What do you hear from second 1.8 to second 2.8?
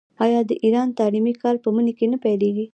کې نه پیلیږي؟